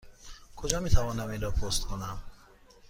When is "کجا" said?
0.55-0.79